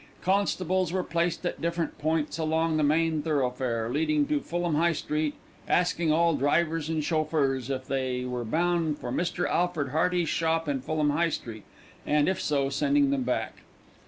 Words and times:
Constables 0.23 0.91
were 0.91 1.03
placed 1.03 1.45
at 1.45 1.61
different 1.61 1.99
points 1.99 2.39
along 2.39 2.77
the 2.77 2.83
main 2.83 3.21
thoroughfare 3.21 3.87
leading 3.87 4.25
to 4.25 4.39
Fulham 4.39 4.73
High 4.73 4.93
Street, 4.93 5.35
asking 5.67 6.11
all 6.11 6.33
drivers 6.33 6.89
and 6.89 7.03
chauffeurs 7.03 7.69
if 7.69 7.85
they 7.85 8.25
were 8.25 8.43
bound 8.43 8.97
for 8.97 9.11
Mr. 9.11 9.47
Alfred 9.47 9.89
Hearty's 9.89 10.27
shop 10.27 10.67
in 10.67 10.81
Fulham 10.81 11.11
High 11.11 11.29
Street, 11.29 11.65
and 12.03 12.27
if 12.27 12.41
so 12.41 12.67
sending 12.71 13.11
them 13.11 13.21
back. 13.21 13.57